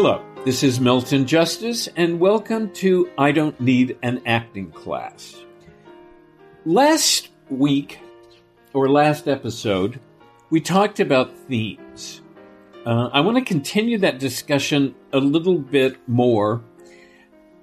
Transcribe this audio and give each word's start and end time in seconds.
Hello, 0.00 0.24
this 0.44 0.62
is 0.62 0.78
Milton 0.78 1.26
Justice, 1.26 1.88
and 1.96 2.20
welcome 2.20 2.72
to 2.74 3.10
I 3.18 3.32
Don't 3.32 3.60
Need 3.60 3.98
an 4.04 4.22
Acting 4.26 4.70
Class. 4.70 5.42
Last 6.64 7.30
week, 7.50 7.98
or 8.72 8.88
last 8.88 9.26
episode, 9.26 9.98
we 10.50 10.60
talked 10.60 11.00
about 11.00 11.36
themes. 11.48 12.20
Uh, 12.86 13.10
I 13.12 13.18
want 13.22 13.38
to 13.38 13.44
continue 13.44 13.98
that 13.98 14.20
discussion 14.20 14.94
a 15.12 15.18
little 15.18 15.58
bit 15.58 15.96
more 16.06 16.62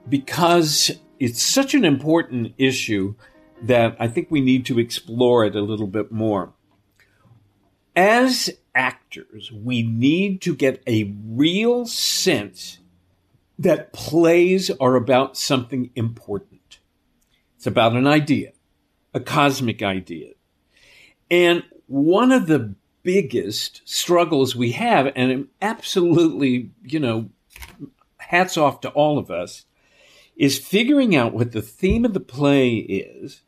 because 0.09 0.91
it's 1.22 1.41
such 1.41 1.73
an 1.73 1.86
important 1.86 2.53
issue 2.58 3.16
that 3.61 3.95
I 3.97 4.09
think 4.09 4.27
we 4.30 4.41
need 4.41 4.66
to 4.66 4.77
explore 4.77 5.45
it 5.45 5.55
a 5.55 5.61
little 5.61 5.88
bit 5.88 6.11
more. 6.11 6.52
As 7.95 8.52
actors, 8.76 9.52
we 9.52 9.81
need 9.81 10.42
to 10.42 10.56
get 10.56 10.84
a 10.86 11.16
real 11.26 11.86
sense 11.86 12.80
that 13.58 13.94
plays 13.94 14.70
are 14.70 14.95
about 14.95 15.38
something 15.38 15.90
important. 15.95 16.80
It's 17.56 17.66
about 17.66 17.94
an 17.94 18.06
idea, 18.06 18.52
a 19.14 19.20
cosmic 19.20 19.82
idea. 19.82 20.34
And 21.32 21.64
one 21.88 22.32
of 22.32 22.48
the 22.48 22.76
biggest 23.02 23.82
struggles 23.86 24.56
we 24.56 24.73
have, 24.73 25.12
and 25.16 25.48
absolutely, 25.62 26.72
you 26.84 27.00
know, 27.00 27.30
hats 28.17 28.58
off 28.58 28.82
to 28.82 28.89
all 28.89 29.17
of 29.17 29.32
us, 29.32 29.66
is 30.36 30.60
figuring 30.60 31.16
out 31.16 31.34
what 31.34 31.54
the 31.54 31.62
theme 31.62 32.04
of 32.04 32.14
the 32.14 32.20
play 32.20 32.76
is, 32.78 33.42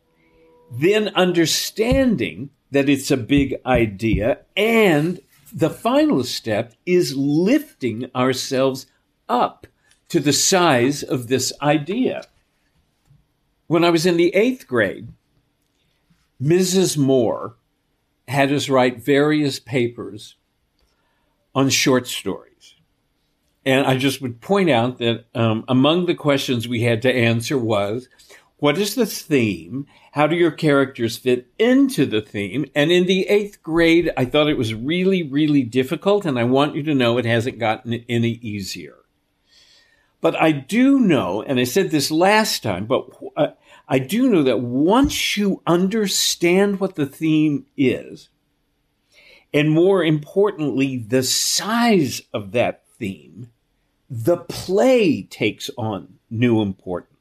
then 0.71 1.09
understanding 1.09 2.49
that 2.71 2.89
it's 2.89 3.11
a 3.11 3.17
big 3.17 3.55
idea. 3.65 4.39
And 4.55 5.19
the 5.53 5.69
final 5.69 6.23
step 6.23 6.73
is 6.85 7.15
lifting 7.15 8.09
ourselves 8.15 8.87
up 9.29 9.67
to 10.09 10.19
the 10.19 10.33
size 10.33 11.03
of 11.03 11.27
this 11.27 11.53
idea. 11.61 12.23
When 13.67 13.83
I 13.83 13.89
was 13.89 14.05
in 14.05 14.17
the 14.17 14.33
eighth 14.33 14.67
grade, 14.67 15.09
Mrs. 16.41 16.97
Moore 16.97 17.55
had 18.27 18.51
us 18.51 18.69
write 18.69 19.03
various 19.03 19.59
papers 19.59 20.35
on 21.55 21.69
short 21.69 22.07
stories. 22.07 22.75
And 23.65 23.85
I 23.85 23.97
just 23.97 24.21
would 24.21 24.39
point 24.39 24.69
out 24.69 24.97
that 24.99 25.25
um, 25.35 25.65
among 25.67 26.05
the 26.05 26.15
questions 26.15 26.67
we 26.67 26.83
had 26.83 27.01
to 27.01 27.13
answer 27.13 27.57
was 27.57 28.07
what 28.59 28.77
is 28.77 28.95
the 28.95 29.05
theme? 29.05 29.85
How 30.13 30.25
do 30.25 30.35
your 30.35 30.51
characters 30.51 31.17
fit 31.17 31.47
into 31.59 32.05
the 32.05 32.21
theme? 32.21 32.65
And 32.73 32.91
in 32.91 33.05
the 33.05 33.27
eighth 33.27 33.61
grade, 33.61 34.11
I 34.17 34.25
thought 34.25 34.49
it 34.49 34.57
was 34.57 34.73
really, 34.73 35.21
really 35.21 35.61
difficult. 35.61 36.25
And 36.25 36.39
I 36.39 36.43
want 36.43 36.75
you 36.75 36.81
to 36.83 36.95
know 36.95 37.17
it 37.17 37.25
hasn't 37.25 37.59
gotten 37.59 37.93
any 38.09 38.31
easier. 38.41 38.95
But 40.19 40.35
I 40.41 40.51
do 40.51 40.99
know, 40.99 41.43
and 41.43 41.59
I 41.59 41.63
said 41.63 41.91
this 41.91 42.09
last 42.09 42.63
time, 42.63 42.87
but 42.87 43.07
uh, 43.35 43.49
I 43.87 43.99
do 43.99 44.27
know 44.27 44.41
that 44.41 44.59
once 44.59 45.37
you 45.37 45.61
understand 45.67 46.79
what 46.79 46.95
the 46.95 47.05
theme 47.05 47.67
is, 47.77 48.29
and 49.53 49.69
more 49.69 50.03
importantly, 50.03 50.97
the 50.97 51.21
size 51.21 52.23
of 52.33 52.51
that 52.53 52.83
theme, 52.97 53.51
the 54.09 54.37
play 54.37 55.21
takes 55.21 55.69
on 55.77 56.15
new 56.31 56.61
importance. 56.63 57.16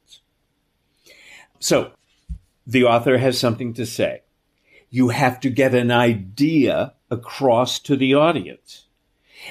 So 1.66 1.91
the 2.65 2.84
author 2.84 3.19
has 3.19 3.41
something 3.41 3.75
to 3.75 3.87
say. 3.87 4.22
You 4.88 5.09
have 5.09 5.41
to 5.41 5.50
get 5.50 5.75
an 5.75 5.91
idea 5.91 6.94
across 7.10 7.81
to 7.81 7.97
the 7.97 8.15
audience. 8.15 8.84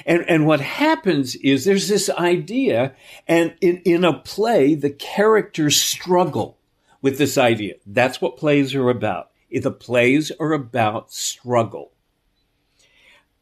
And, 0.06 0.24
and 0.26 0.46
what 0.46 0.62
happens 0.62 1.34
is 1.34 1.66
there's 1.66 1.88
this 1.88 2.08
idea, 2.08 2.94
and 3.28 3.54
in, 3.60 3.82
in 3.84 4.02
a 4.02 4.14
play, 4.14 4.74
the 4.74 4.88
characters 4.88 5.76
struggle 5.76 6.56
with 7.02 7.18
this 7.18 7.36
idea. 7.36 7.74
That's 7.84 8.18
what 8.18 8.38
plays 8.38 8.74
are 8.74 8.88
about. 8.88 9.30
The 9.52 9.70
plays 9.70 10.32
are 10.40 10.54
about 10.54 11.12
struggle. 11.12 11.92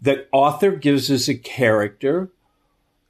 The 0.01 0.27
author 0.33 0.73
gives 0.73 1.12
us 1.12 1.29
a 1.29 1.37
character 1.37 2.33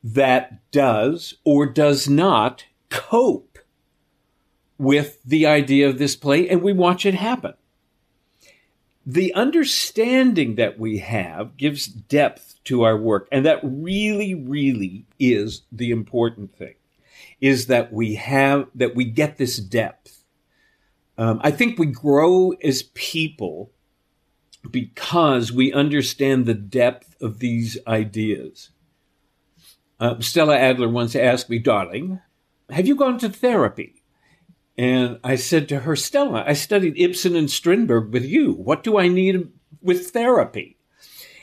that 0.03 0.71
does 0.71 1.39
or 1.43 1.65
does 1.65 2.07
not 2.07 2.67
cope 2.91 3.54
with 4.79 5.23
the 5.25 5.47
idea 5.47 5.89
of 5.89 5.99
this 5.99 6.17
play 6.17 6.49
and 6.49 6.63
we 6.63 6.73
watch 6.73 7.07
it 7.07 7.15
happen. 7.15 7.55
The 9.07 9.35
understanding 9.35 10.55
that 10.55 10.79
we 10.79 10.99
have 10.99 11.57
gives 11.57 11.87
depth 11.87 12.55
to 12.65 12.83
our 12.83 12.97
work. 12.97 13.29
And 13.31 13.45
that 13.45 13.61
really, 13.63 14.35
really 14.35 15.07
is 15.19 15.63
the 15.71 15.91
important 15.91 16.57
thing 16.57 16.75
is 17.41 17.67
that 17.67 17.93
we 17.93 18.15
have, 18.15 18.69
that 18.75 18.95
we 18.95 19.05
get 19.05 19.37
this 19.37 19.59
depth. 19.59 20.25
Um, 21.19 21.41
I 21.45 21.51
think 21.51 21.79
we 21.79 21.87
grow 21.87 22.53
as 22.63 22.85
people 22.95 23.71
because 24.71 25.53
we 25.53 25.73
understand 25.73 26.47
the 26.47 26.55
depth 26.55 27.21
of 27.21 27.39
these 27.39 27.77
ideas. 27.87 28.71
Uh, 30.01 30.21
Stella 30.21 30.57
Adler 30.57 30.89
once 30.89 31.15
asked 31.15 31.51
me, 31.51 31.59
darling, 31.59 32.21
have 32.71 32.87
you 32.87 32.97
gone 32.97 33.19
to 33.19 33.29
therapy? 33.29 34.03
And 34.77 35.21
I 35.23 35.37
said 35.37 35.69
to 35.69 35.81
her, 35.81 35.95
Stella, 35.95 36.45
I 36.47 36.55
studied 36.55 36.99
Ibsen 36.99 37.37
and 37.37 37.51
Strindberg 37.51 38.13
with 38.13 38.25
you. 38.25 38.53
What 38.53 38.83
do 38.83 38.99
I 38.99 39.09
need 39.09 39.53
with 39.81 40.11
therapy? 40.11 40.79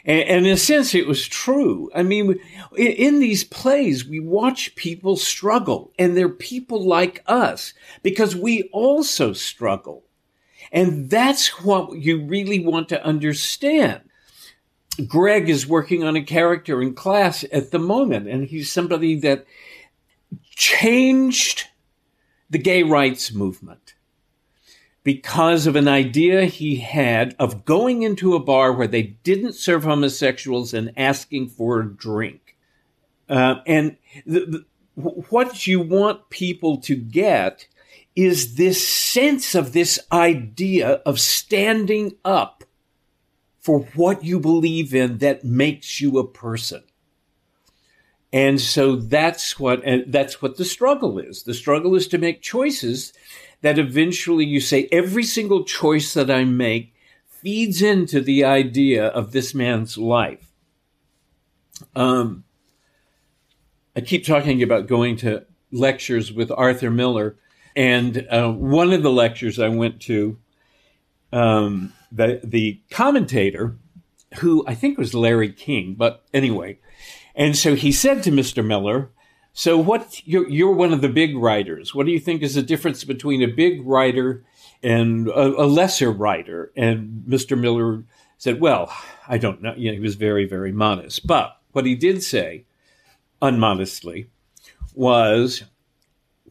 And, 0.03 0.21
and 0.21 0.45
in 0.45 0.53
a 0.53 0.57
sense, 0.57 0.93
it 0.93 1.07
was 1.07 1.25
true. 1.27 1.89
I 1.95 2.03
mean, 2.03 2.39
in, 2.75 2.87
in 2.87 3.19
these 3.19 3.43
plays, 3.43 4.05
we 4.05 4.19
watch 4.19 4.75
people 4.75 5.15
struggle, 5.15 5.93
and 5.97 6.15
they're 6.17 6.29
people 6.29 6.85
like 6.85 7.23
us 7.27 7.73
because 8.03 8.35
we 8.35 8.69
also 8.73 9.33
struggle. 9.33 10.03
And 10.71 11.09
that's 11.09 11.61
what 11.63 11.97
you 11.97 12.25
really 12.25 12.65
want 12.65 12.89
to 12.89 13.03
understand. 13.03 14.01
Greg 15.07 15.49
is 15.49 15.67
working 15.67 16.03
on 16.03 16.15
a 16.15 16.23
character 16.23 16.81
in 16.81 16.93
class 16.93 17.45
at 17.51 17.71
the 17.71 17.79
moment, 17.79 18.27
and 18.27 18.47
he's 18.47 18.71
somebody 18.71 19.19
that 19.21 19.45
changed 20.49 21.67
the 22.51 22.59
gay 22.59 22.83
rights 22.83 23.33
movement 23.33 23.95
because 25.03 25.65
of 25.65 25.75
an 25.75 25.87
idea 25.87 26.45
he 26.45 26.75
had 26.75 27.35
of 27.39 27.65
going 27.65 28.03
into 28.03 28.35
a 28.35 28.39
bar 28.39 28.71
where 28.71 28.87
they 28.87 29.01
didn't 29.01 29.53
serve 29.53 29.83
homosexuals 29.83 30.73
and 30.73 30.93
asking 30.95 31.47
for 31.47 31.79
a 31.79 31.89
drink. 31.89 32.55
Uh, 33.27 33.55
and 33.65 33.97
the, 34.25 34.45
the, 34.45 34.65
what 34.95 35.65
you 35.65 35.79
want 35.79 36.29
people 36.29 36.77
to 36.77 36.95
get 36.95 37.67
is 38.15 38.55
this 38.55 38.85
sense 38.85 39.55
of 39.55 39.71
this 39.71 39.97
idea 40.11 41.01
of 41.05 41.19
standing 41.19 42.13
up 42.25 42.65
for 43.59 43.79
what 43.95 44.23
you 44.23 44.39
believe 44.39 44.93
in 44.93 45.19
that 45.19 45.45
makes 45.45 46.01
you 46.01 46.17
a 46.19 46.27
person. 46.27 46.83
And 48.33 48.61
so 48.61 48.95
that's 48.95 49.59
what, 49.59 49.83
that's 50.07 50.41
what 50.41 50.57
the 50.57 50.65
struggle 50.65 51.19
is. 51.19 51.43
The 51.43 51.53
struggle 51.53 51.95
is 51.95 52.07
to 52.09 52.17
make 52.17 52.41
choices 52.41 53.13
that 53.61 53.77
eventually 53.77 54.45
you 54.45 54.61
say 54.61 54.87
every 54.91 55.23
single 55.23 55.63
choice 55.63 56.13
that 56.13 56.31
I 56.31 56.45
make 56.45 56.93
feeds 57.27 57.81
into 57.81 58.21
the 58.21 58.43
idea 58.43 59.07
of 59.07 59.31
this 59.31 59.53
man's 59.53 59.97
life. 59.97 60.51
Um, 61.95 62.43
I 63.95 64.01
keep 64.01 64.25
talking 64.25 64.63
about 64.63 64.87
going 64.87 65.17
to 65.17 65.45
lectures 65.71 66.31
with 66.31 66.51
Arthur 66.51 66.91
Miller, 66.91 67.37
and 67.75 68.27
uh, 68.29 68.51
one 68.51 68.93
of 68.93 69.03
the 69.03 69.11
lectures 69.11 69.59
I 69.59 69.69
went 69.69 70.01
to, 70.01 70.37
um, 71.33 71.93
the 72.11 72.41
the 72.43 72.79
commentator, 72.89 73.77
who 74.39 74.63
I 74.67 74.75
think 74.75 74.97
was 74.97 75.13
Larry 75.13 75.51
King, 75.51 75.95
but 75.97 76.23
anyway, 76.33 76.79
and 77.35 77.55
so 77.55 77.75
he 77.75 77.91
said 77.91 78.23
to 78.23 78.31
Mr. 78.31 78.65
Miller, 78.65 79.11
So, 79.53 79.77
what 79.77 80.25
you're, 80.25 80.49
you're 80.49 80.73
one 80.73 80.93
of 80.93 81.01
the 81.01 81.09
big 81.09 81.35
writers. 81.35 81.93
What 81.93 82.05
do 82.05 82.11
you 82.11 82.19
think 82.19 82.41
is 82.41 82.55
the 82.55 82.61
difference 82.61 83.03
between 83.03 83.41
a 83.41 83.47
big 83.47 83.85
writer 83.85 84.43
and 84.81 85.27
a, 85.27 85.63
a 85.63 85.67
lesser 85.67 86.11
writer? 86.11 86.71
And 86.75 87.23
Mr. 87.27 87.59
Miller 87.59 88.03
said, 88.37 88.61
"Well, 88.61 88.91
I 89.27 89.37
don't 89.37 89.61
know." 89.61 89.73
You 89.75 89.91
know, 89.91 89.95
he 89.95 89.99
was 90.01 90.15
very, 90.15 90.45
very 90.45 90.71
modest, 90.71 91.27
but 91.27 91.57
what 91.71 91.85
he 91.85 91.95
did 91.95 92.23
say, 92.23 92.65
unmodestly, 93.41 94.27
was 94.93 95.63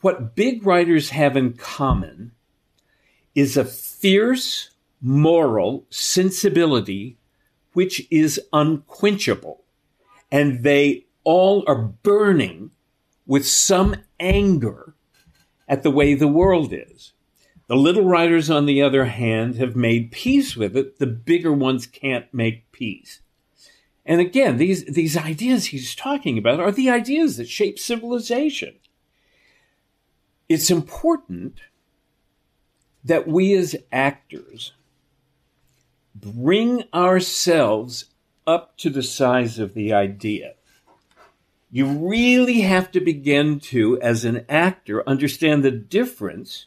what 0.00 0.34
big 0.34 0.66
writers 0.66 1.10
have 1.10 1.36
in 1.36 1.54
common 1.54 2.32
is 3.34 3.56
a 3.56 3.64
fierce 3.64 4.70
moral 5.00 5.86
sensibility 5.90 7.16
which 7.72 8.06
is 8.10 8.40
unquenchable. 8.52 9.64
And 10.30 10.62
they 10.62 11.06
all 11.24 11.64
are 11.66 11.76
burning 11.76 12.70
with 13.26 13.46
some 13.46 13.96
anger 14.18 14.94
at 15.68 15.82
the 15.82 15.90
way 15.90 16.14
the 16.14 16.28
world 16.28 16.72
is. 16.72 17.12
The 17.68 17.76
little 17.76 18.04
writers, 18.04 18.50
on 18.50 18.66
the 18.66 18.82
other 18.82 19.04
hand, 19.04 19.54
have 19.56 19.76
made 19.76 20.10
peace 20.10 20.56
with 20.56 20.76
it. 20.76 20.98
The 20.98 21.06
bigger 21.06 21.52
ones 21.52 21.86
can't 21.86 22.32
make 22.34 22.72
peace. 22.72 23.20
And 24.04 24.20
again, 24.20 24.56
these, 24.56 24.84
these 24.86 25.16
ideas 25.16 25.66
he's 25.66 25.94
talking 25.94 26.36
about 26.36 26.58
are 26.58 26.72
the 26.72 26.90
ideas 26.90 27.36
that 27.36 27.48
shape 27.48 27.78
civilization. 27.78 28.74
It's 30.48 30.68
important 30.68 31.60
that 33.04 33.28
we 33.28 33.54
as 33.54 33.76
actors 33.92 34.72
bring 36.14 36.84
ourselves 36.92 38.06
up 38.46 38.76
to 38.78 38.90
the 38.90 39.02
size 39.02 39.58
of 39.58 39.74
the 39.74 39.92
idea. 39.92 40.54
You 41.70 41.86
really 41.86 42.62
have 42.62 42.90
to 42.92 43.00
begin 43.00 43.60
to, 43.60 44.00
as 44.00 44.24
an 44.24 44.44
actor, 44.48 45.08
understand 45.08 45.62
the 45.62 45.70
difference 45.70 46.66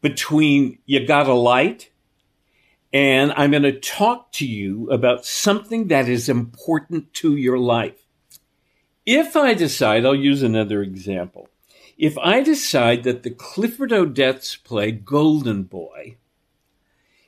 between 0.00 0.78
you 0.86 1.06
got 1.06 1.26
a 1.26 1.34
light 1.34 1.90
and 2.92 3.32
I'm 3.36 3.50
going 3.50 3.64
to 3.64 3.78
talk 3.78 4.32
to 4.32 4.46
you 4.46 4.90
about 4.90 5.26
something 5.26 5.88
that 5.88 6.08
is 6.08 6.28
important 6.28 7.12
to 7.14 7.36
your 7.36 7.58
life. 7.58 8.06
If 9.04 9.36
I 9.36 9.54
decide, 9.54 10.06
I'll 10.06 10.14
use 10.14 10.42
another 10.42 10.82
example. 10.82 11.48
If 11.98 12.16
I 12.18 12.42
decide 12.42 13.02
that 13.02 13.24
the 13.24 13.30
Clifford 13.30 13.90
Odets 13.90 14.62
play 14.62 14.92
Golden 14.92 15.64
Boy 15.64 16.16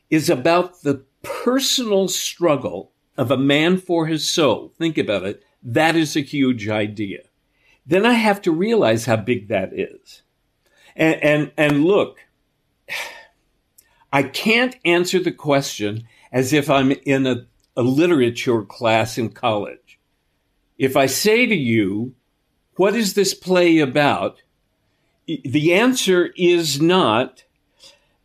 is 0.09 0.31
about 0.31 0.83
the 0.83 1.05
personal 1.23 2.09
struggle 2.09 2.93
of 3.17 3.31
a 3.31 3.37
man 3.37 3.77
for 3.77 4.07
his 4.07 4.29
soul, 4.29 4.73
think 4.79 4.97
about 4.97 5.25
it, 5.25 5.43
that 5.63 5.97
is 5.97 6.17
a 6.17 6.21
huge 6.21 6.69
idea. 6.69 7.23
Then 7.87 8.07
I 8.07 8.15
have 8.15 8.41
to 8.43 8.53
realize 8.53 9.07
how 9.07 9.17
big 9.17 9.49
that 9.49 9.73
is. 9.73 10.23
And, 10.97 11.23
and, 11.23 11.53
and 11.57 11.85
look, 11.85 12.19
I 14.13 14.23
can't 14.23 14.77
answer 14.85 15.19
the 15.21 15.33
question 15.33 16.07
as 16.33 16.53
if 16.53 16.71
I'm 16.71 16.93
in 16.93 17.27
a, 17.27 17.47
a 17.77 17.83
literature 17.83 18.63
class 18.63 19.19
in 19.19 19.31
college. 19.31 19.99
If 20.79 20.97
I 20.97 21.07
say 21.07 21.47
to 21.47 21.55
you, 21.55 22.15
what 22.77 22.95
is 22.95 23.15
this 23.15 23.35
play 23.35 23.79
about? 23.79 24.43
The 25.27 25.75
answer 25.75 26.33
is 26.37 26.81
not, 26.81 27.45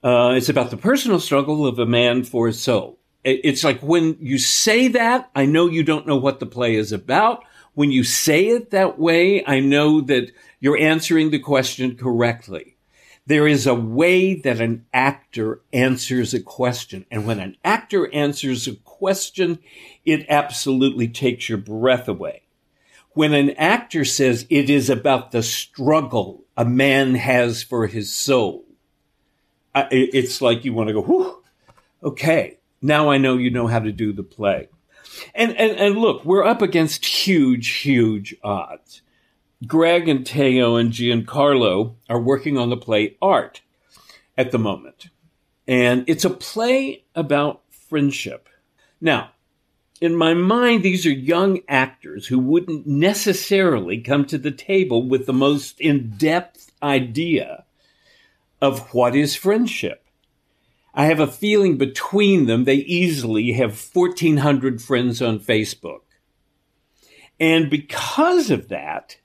uh, 0.05 0.35
it's 0.35 0.49
about 0.49 0.69
the 0.69 0.77
personal 0.77 1.19
struggle 1.19 1.65
of 1.65 1.79
a 1.79 1.85
man 1.85 2.23
for 2.23 2.45
his 2.45 2.61
soul. 2.61 2.99
It's 3.23 3.63
like 3.63 3.81
when 3.81 4.17
you 4.19 4.37
say 4.37 4.87
that, 4.89 5.31
I 5.33 5.47
know 5.47 5.65
you 5.65 5.81
don't 5.81 6.05
know 6.05 6.15
what 6.15 6.39
the 6.39 6.45
play 6.45 6.75
is 6.75 6.91
about. 6.91 7.43
When 7.73 7.91
you 7.91 8.03
say 8.03 8.49
it 8.49 8.69
that 8.69 8.99
way, 8.99 9.43
I 9.47 9.61
know 9.61 10.01
that 10.01 10.31
you're 10.59 10.77
answering 10.77 11.31
the 11.31 11.39
question 11.39 11.97
correctly. 11.97 12.77
There 13.25 13.47
is 13.47 13.65
a 13.65 13.73
way 13.73 14.35
that 14.35 14.61
an 14.61 14.85
actor 14.93 15.61
answers 15.73 16.35
a 16.35 16.39
question. 16.39 17.07
And 17.09 17.25
when 17.25 17.39
an 17.39 17.57
actor 17.65 18.13
answers 18.13 18.67
a 18.67 18.75
question, 18.75 19.57
it 20.05 20.27
absolutely 20.29 21.07
takes 21.07 21.49
your 21.49 21.57
breath 21.57 22.07
away. 22.07 22.43
When 23.13 23.33
an 23.33 23.49
actor 23.51 24.05
says 24.05 24.45
it 24.51 24.69
is 24.69 24.87
about 24.87 25.31
the 25.31 25.41
struggle 25.41 26.45
a 26.55 26.63
man 26.63 27.15
has 27.15 27.63
for 27.63 27.87
his 27.87 28.13
soul, 28.13 28.64
it's 29.75 30.41
like 30.41 30.65
you 30.65 30.73
want 30.73 30.87
to 30.87 30.93
go, 30.93 31.01
whew, 31.01 31.43
okay, 32.03 32.59
now 32.81 33.09
I 33.09 33.17
know 33.17 33.37
you 33.37 33.49
know 33.49 33.67
how 33.67 33.79
to 33.79 33.91
do 33.91 34.13
the 34.13 34.23
play. 34.23 34.69
And, 35.33 35.55
and, 35.57 35.77
and 35.77 35.97
look, 35.97 36.25
we're 36.25 36.45
up 36.45 36.61
against 36.61 37.05
huge, 37.05 37.67
huge 37.69 38.35
odds. 38.43 39.01
Greg 39.65 40.07
and 40.07 40.25
Teo 40.25 40.75
and 40.75 40.91
Giancarlo 40.91 41.95
are 42.09 42.19
working 42.19 42.57
on 42.57 42.69
the 42.69 42.77
play 42.77 43.17
Art 43.21 43.61
at 44.37 44.51
the 44.51 44.59
moment. 44.59 45.07
And 45.67 46.03
it's 46.07 46.25
a 46.25 46.29
play 46.29 47.05
about 47.15 47.61
friendship. 47.69 48.49
Now, 49.01 49.31
in 50.01 50.15
my 50.15 50.33
mind, 50.33 50.83
these 50.83 51.05
are 51.05 51.11
young 51.11 51.61
actors 51.67 52.27
who 52.27 52.37
wouldn't 52.37 52.85
necessarily 52.85 54.01
come 54.01 54.25
to 54.25 54.37
the 54.37 54.51
table 54.51 55.07
with 55.07 55.25
the 55.25 55.33
most 55.33 55.79
in 55.79 56.11
depth 56.17 56.71
idea 56.83 57.64
of 58.61 58.93
what 58.93 59.15
is 59.15 59.35
friendship. 59.35 60.03
I 60.93 61.05
have 61.05 61.19
a 61.19 61.27
feeling 61.27 61.77
between 61.77 62.45
them, 62.45 62.63
they 62.63 62.75
easily 62.75 63.51
have 63.53 63.89
1,400 63.93 64.81
friends 64.81 65.21
on 65.21 65.39
Facebook. 65.39 66.01
And 67.39 67.69
because 67.69 68.49
of 68.49 68.69
that, 68.69 69.17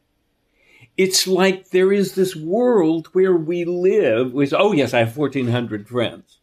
it's 0.97 1.27
like 1.29 1.71
there 1.71 1.93
is 1.93 2.15
this 2.15 2.35
world 2.35 3.07
where 3.13 3.35
we 3.35 3.65
live 3.65 4.33
with, 4.33 4.53
oh, 4.53 4.73
yes, 4.73 4.93
I 4.93 4.99
have 4.99 5.17
1,400 5.17 5.89
friends. 5.89 6.39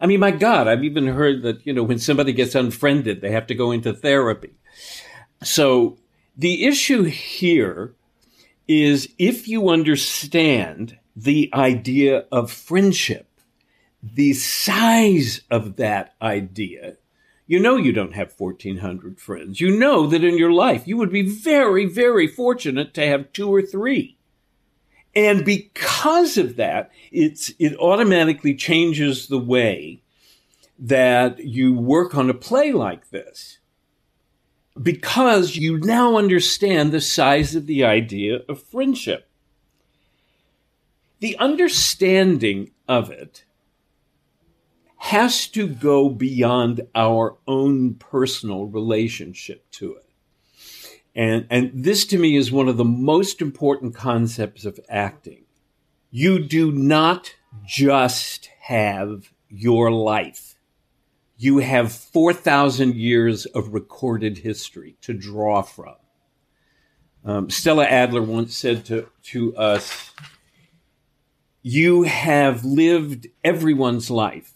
I 0.00 0.06
mean, 0.06 0.20
my 0.20 0.30
God, 0.30 0.68
I've 0.68 0.84
even 0.84 1.08
heard 1.08 1.42
that, 1.42 1.66
you 1.66 1.72
know, 1.72 1.82
when 1.82 1.98
somebody 1.98 2.32
gets 2.32 2.54
unfriended, 2.54 3.20
they 3.20 3.32
have 3.32 3.48
to 3.48 3.54
go 3.54 3.72
into 3.72 3.92
therapy. 3.92 4.52
So 5.42 5.98
the 6.36 6.66
issue 6.66 7.02
here 7.02 7.94
is 8.68 9.08
if 9.18 9.48
you 9.48 9.70
understand 9.70 10.96
the 11.18 11.50
idea 11.52 12.26
of 12.30 12.50
friendship, 12.50 13.26
the 14.00 14.32
size 14.34 15.40
of 15.50 15.74
that 15.76 16.14
idea, 16.22 16.96
you 17.48 17.58
know 17.58 17.76
you 17.76 17.92
don't 17.92 18.14
have 18.14 18.38
1,400 18.38 19.18
friends. 19.18 19.60
You 19.60 19.76
know 19.76 20.06
that 20.06 20.22
in 20.22 20.38
your 20.38 20.52
life 20.52 20.86
you 20.86 20.96
would 20.96 21.10
be 21.10 21.22
very, 21.22 21.86
very 21.86 22.28
fortunate 22.28 22.94
to 22.94 23.06
have 23.06 23.32
two 23.32 23.52
or 23.52 23.62
three. 23.62 24.16
And 25.16 25.44
because 25.44 26.38
of 26.38 26.54
that, 26.56 26.92
it's, 27.10 27.52
it 27.58 27.74
automatically 27.78 28.54
changes 28.54 29.26
the 29.26 29.38
way 29.38 30.02
that 30.78 31.40
you 31.44 31.74
work 31.74 32.14
on 32.14 32.30
a 32.30 32.34
play 32.34 32.70
like 32.70 33.10
this. 33.10 33.58
Because 34.80 35.56
you 35.56 35.78
now 35.78 36.16
understand 36.16 36.92
the 36.92 37.00
size 37.00 37.56
of 37.56 37.66
the 37.66 37.82
idea 37.82 38.42
of 38.48 38.62
friendship. 38.62 39.27
The 41.20 41.36
understanding 41.38 42.70
of 42.86 43.10
it 43.10 43.44
has 44.98 45.46
to 45.48 45.68
go 45.68 46.08
beyond 46.08 46.82
our 46.94 47.36
own 47.46 47.94
personal 47.94 48.66
relationship 48.66 49.70
to 49.70 49.94
it. 49.94 50.04
And, 51.14 51.46
and 51.50 51.70
this 51.74 52.04
to 52.06 52.18
me 52.18 52.36
is 52.36 52.52
one 52.52 52.68
of 52.68 52.76
the 52.76 52.84
most 52.84 53.40
important 53.40 53.94
concepts 53.94 54.64
of 54.64 54.78
acting. 54.88 55.44
You 56.10 56.38
do 56.38 56.70
not 56.72 57.34
just 57.64 58.48
have 58.62 59.32
your 59.48 59.90
life. 59.90 60.56
You 61.36 61.58
have 61.58 61.92
4,000 61.92 62.94
years 62.94 63.46
of 63.46 63.72
recorded 63.72 64.38
history 64.38 64.96
to 65.02 65.12
draw 65.12 65.62
from. 65.62 65.94
Um, 67.24 67.50
Stella 67.50 67.84
Adler 67.84 68.22
once 68.22 68.56
said 68.56 68.84
to, 68.86 69.08
to 69.24 69.56
us, 69.56 70.12
You 71.62 72.04
have 72.04 72.64
lived 72.64 73.26
everyone's 73.44 74.10
life 74.10 74.54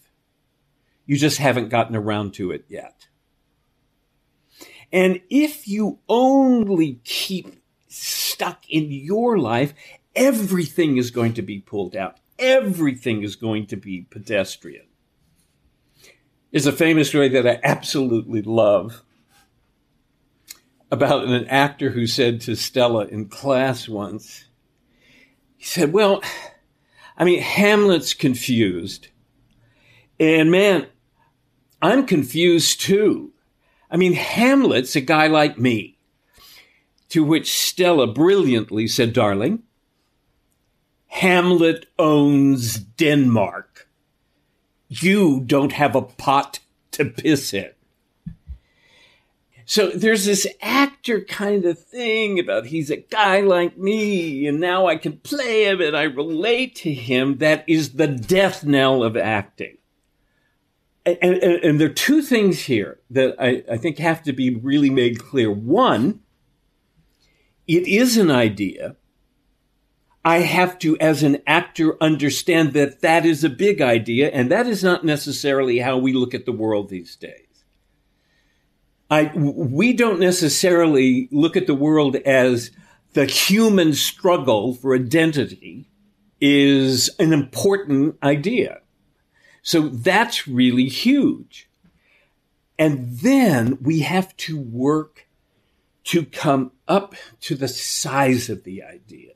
you 1.05 1.17
just 1.17 1.37
haven't 1.37 1.69
gotten 1.69 1.95
around 1.95 2.33
to 2.35 2.51
it 2.51 2.65
yet. 2.67 3.07
And 4.91 5.21
if 5.29 5.67
you 5.67 5.99
only 6.07 6.99
keep 7.03 7.61
stuck 7.87 8.69
in 8.69 8.91
your 8.91 9.37
life, 9.37 9.73
everything 10.15 10.97
is 10.97 11.11
going 11.11 11.33
to 11.33 11.41
be 11.41 11.59
pulled 11.59 11.95
out. 11.95 12.17
Everything 12.37 13.23
is 13.23 13.35
going 13.35 13.67
to 13.67 13.75
be 13.75 14.05
pedestrian. 14.09 14.85
There's 16.51 16.67
a 16.67 16.71
famous 16.71 17.09
story 17.09 17.29
that 17.29 17.47
I 17.47 17.59
absolutely 17.63 18.43
love 18.43 19.01
about 20.91 21.25
an 21.25 21.47
actor 21.47 21.89
who 21.89 22.05
said 22.05 22.41
to 22.41 22.55
Stella 22.55 23.05
in 23.05 23.27
class 23.27 23.89
once, 23.89 24.45
he 25.57 25.65
said, 25.65 25.91
Well, 25.91 26.21
I 27.17 27.23
mean, 27.23 27.41
Hamlet's 27.41 28.13
confused. 28.13 29.07
And 30.19 30.51
man, 30.51 30.87
I'm 31.81 32.05
confused 32.05 32.81
too. 32.81 33.33
I 33.91 33.97
mean, 33.97 34.13
Hamlet's 34.13 34.95
a 34.95 35.01
guy 35.01 35.27
like 35.27 35.59
me. 35.59 35.97
To 37.09 37.23
which 37.23 37.53
Stella 37.53 38.07
brilliantly 38.07 38.87
said, 38.87 39.13
Darling, 39.13 39.61
Hamlet 41.07 41.85
owns 41.99 42.79
Denmark. 42.79 43.87
You 44.89 45.41
don't 45.45 45.73
have 45.73 45.95
a 45.95 46.01
pot 46.01 46.59
to 46.91 47.05
piss 47.05 47.53
in. 47.53 47.69
So 49.65 49.89
there's 49.89 50.25
this 50.25 50.47
actor 50.61 51.21
kind 51.21 51.65
of 51.65 51.79
thing 51.79 52.39
about 52.39 52.65
he's 52.65 52.89
a 52.89 52.97
guy 52.97 53.41
like 53.41 53.77
me, 53.77 54.45
and 54.47 54.59
now 54.59 54.87
I 54.87 54.97
can 54.97 55.17
play 55.19 55.65
him 55.65 55.81
and 55.81 55.95
I 55.95 56.03
relate 56.03 56.75
to 56.77 56.93
him. 56.93 57.37
That 57.37 57.63
is 57.67 57.93
the 57.93 58.07
death 58.07 58.65
knell 58.65 59.03
of 59.03 59.15
acting. 59.15 59.77
And, 61.05 61.17
and, 61.21 61.43
and 61.63 61.81
there 61.81 61.89
are 61.89 61.93
two 61.93 62.21
things 62.21 62.61
here 62.61 62.99
that 63.09 63.35
I, 63.39 63.63
I 63.71 63.77
think 63.77 63.97
have 63.97 64.23
to 64.23 64.33
be 64.33 64.55
really 64.55 64.89
made 64.89 65.19
clear. 65.19 65.51
One, 65.51 66.21
it 67.67 67.87
is 67.87 68.17
an 68.17 68.31
idea. 68.31 68.95
I 70.25 70.39
have 70.39 70.79
to, 70.79 70.97
as 70.99 71.21
an 71.23 71.41
actor, 71.45 72.01
understand 72.01 72.71
that 72.73 73.01
that 73.01 73.25
is 73.25 73.43
a 73.43 73.49
big 73.49 73.81
idea, 73.81 74.29
and 74.29 74.49
that 74.49 74.67
is 74.67 74.81
not 74.81 75.03
necessarily 75.03 75.79
how 75.79 75.97
we 75.97 76.13
look 76.13 76.33
at 76.33 76.45
the 76.45 76.53
world 76.53 76.89
these 76.89 77.17
days. 77.17 77.42
I, 79.13 79.31
we 79.35 79.93
don't 79.93 80.19
necessarily 80.19 81.29
look 81.31 81.55
at 81.55 81.67
the 81.67 81.75
world 81.75 82.15
as 82.15 82.71
the 83.13 83.27
human 83.27 83.93
struggle 83.93 84.73
for 84.73 84.95
identity 84.95 85.87
is 86.41 87.11
an 87.19 87.31
important 87.31 88.17
idea. 88.23 88.81
So 89.61 89.81
that's 89.81 90.47
really 90.47 90.87
huge. 90.87 91.69
And 92.79 93.19
then 93.19 93.77
we 93.83 93.99
have 93.99 94.35
to 94.37 94.59
work 94.59 95.27
to 96.05 96.25
come 96.25 96.71
up 96.87 97.13
to 97.41 97.53
the 97.53 97.67
size 97.67 98.49
of 98.49 98.63
the 98.63 98.81
idea. 98.81 99.33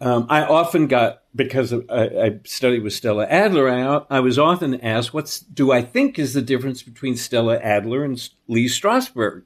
Um, 0.00 0.26
I 0.30 0.44
often 0.44 0.86
got 0.86 1.24
because 1.38 1.72
I, 1.72 1.78
I, 1.88 2.40
studied 2.44 2.82
with 2.82 2.92
Stella 2.92 3.24
Adler. 3.26 3.70
I, 3.70 4.16
I, 4.16 4.20
was 4.20 4.38
often 4.38 4.78
asked, 4.80 5.14
"What 5.14 5.40
do 5.54 5.70
I 5.70 5.80
think 5.80 6.18
is 6.18 6.34
the 6.34 6.42
difference 6.42 6.82
between 6.82 7.16
Stella 7.16 7.58
Adler 7.58 8.04
and 8.04 8.28
Lee 8.48 8.66
Strasberg?" 8.66 9.44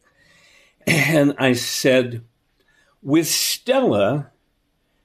And 0.87 1.35
I 1.39 1.53
said, 1.53 2.25
"With 3.03 3.29
Stella, 3.29 4.33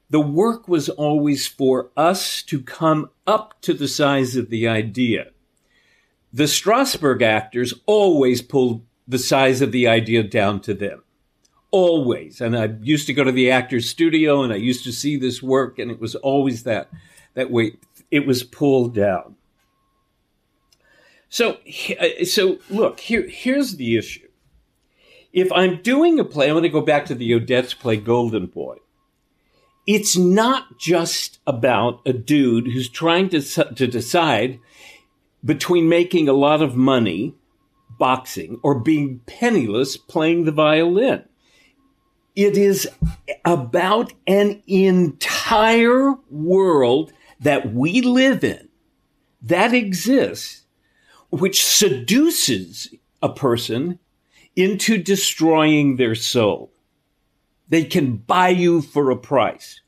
the 0.10 0.22
work 0.22 0.68
was 0.70 0.88
always 0.88 1.46
for 1.46 1.92
us 1.98 2.42
to 2.44 2.62
come 2.62 3.10
up 3.28 3.62
to 3.62 3.74
the 3.74 3.90
size 3.90 4.38
of 4.38 4.50
the 4.50 4.68
idea. 4.68 5.32
The 6.32 6.46
Strasberg 6.46 7.22
actors 7.22 7.74
always 7.86 8.42
pulled 8.42 8.86
the 9.06 9.20
size 9.20 9.62
of 9.62 9.74
the 9.74 9.88
idea 9.88 10.24
down 10.24 10.62
to 10.62 10.74
them." 10.74 11.04
Always. 11.72 12.40
And 12.42 12.58
I 12.58 12.76
used 12.82 13.08
to 13.08 13.14
go 13.14 13.24
to 13.24 13.32
the 13.32 13.52
actor's 13.52 13.90
studio 13.90 14.42
and 14.44 14.54
I 14.54 14.58
used 14.58 14.84
to 14.86 14.92
see 14.92 15.18
this 15.18 15.44
work, 15.44 15.80
and 15.80 15.92
it 15.92 16.00
was 16.00 16.16
always 16.16 16.64
that 16.64 16.90
that 17.34 17.52
way. 17.52 17.78
It 18.10 18.26
was 18.26 18.44
pulled 18.44 18.96
down. 18.96 19.36
So, 21.30 21.58
uh, 22.00 22.24
so 22.24 22.60
look 22.70 23.02
here. 23.02 23.28
Here's 23.28 23.76
the 23.76 23.98
issue. 23.98 24.28
If 25.34 25.52
I'm 25.52 25.82
doing 25.82 26.20
a 26.20 26.24
play, 26.24 26.50
I 26.50 26.54
want 26.54 26.64
to 26.64 26.70
go 26.70 26.82
back 26.82 27.06
to 27.08 27.16
the 27.16 27.32
Odets 27.32 27.78
play 27.78 27.98
Golden 27.98 28.46
Boy. 28.46 28.78
It's 29.86 30.18
not 30.18 30.80
just 30.80 31.40
about 31.46 32.02
a 32.06 32.14
dude 32.14 32.68
who's 32.68 32.90
trying 32.90 33.30
to 33.30 33.42
to 33.42 33.88
decide 33.88 34.60
between 35.44 35.90
making 35.90 36.28
a 36.28 36.34
lot 36.34 36.62
of 36.62 36.76
money 36.76 37.36
boxing 38.00 38.60
or 38.64 38.80
being 38.80 39.22
penniless 39.26 39.98
playing 39.98 40.46
the 40.46 40.52
violin. 40.52 41.24
It 42.38 42.56
is 42.56 42.88
about 43.46 44.14
an 44.28 44.62
entire 44.68 46.14
world 46.30 47.12
that 47.40 47.74
we 47.74 48.02
live 48.02 48.44
in 48.44 48.70
that 49.42 49.74
exists, 49.74 50.68
which 51.32 51.66
seduces 51.66 52.94
a 53.24 53.30
person 53.30 53.98
into 54.56 55.00
destroying 55.00 55.96
their 55.96 56.14
soul. 56.14 56.72
They 57.70 57.84
can 57.84 58.18
buy 58.18 58.50
you 58.50 58.84
for 58.84 59.10
a 59.10 59.18
price. 59.18 59.82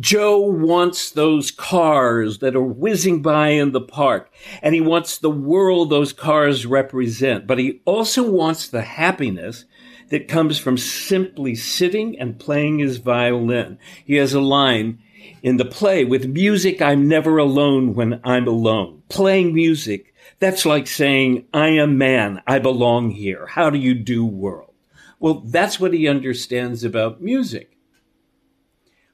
Joe 0.00 0.38
wants 0.38 1.10
those 1.10 1.50
cars 1.50 2.38
that 2.38 2.56
are 2.56 2.62
whizzing 2.62 3.20
by 3.20 3.48
in 3.48 3.72
the 3.72 3.82
park, 3.82 4.32
and 4.62 4.74
he 4.74 4.80
wants 4.80 5.18
the 5.18 5.30
world 5.30 5.90
those 5.90 6.14
cars 6.14 6.64
represent, 6.64 7.46
but 7.46 7.58
he 7.58 7.82
also 7.84 8.30
wants 8.30 8.68
the 8.68 8.82
happiness 8.82 9.66
that 10.08 10.28
comes 10.28 10.58
from 10.58 10.78
simply 10.78 11.54
sitting 11.54 12.18
and 12.18 12.38
playing 12.38 12.78
his 12.78 12.98
violin. 12.98 13.78
He 14.04 14.16
has 14.16 14.34
a 14.34 14.40
line 14.40 14.98
in 15.42 15.56
the 15.56 15.64
play 15.64 16.04
with 16.04 16.26
music, 16.26 16.82
I'm 16.82 17.08
never 17.08 17.38
alone 17.38 17.94
when 17.94 18.20
I'm 18.24 18.46
alone. 18.46 19.02
Playing 19.08 19.54
music, 19.54 20.14
that's 20.38 20.66
like 20.66 20.86
saying, 20.86 21.46
I 21.52 21.68
am 21.68 21.98
man, 21.98 22.42
I 22.46 22.58
belong 22.58 23.10
here. 23.10 23.46
How 23.46 23.70
do 23.70 23.78
you 23.78 23.94
do, 23.94 24.24
world? 24.24 24.74
Well, 25.20 25.40
that's 25.40 25.80
what 25.80 25.92
he 25.92 26.08
understands 26.08 26.84
about 26.84 27.20
music. 27.20 27.76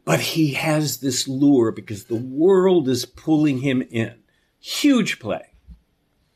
But 0.05 0.21
he 0.21 0.53
has 0.53 0.99
this 0.99 1.27
lure 1.27 1.73
because 1.73 2.05
the 2.05 2.17
world 2.17 2.89
is 2.89 3.07
pulling 3.07 3.59
him 3.59 3.83
in. 3.91 4.15
Huge 4.61 5.19
play. 5.19 5.55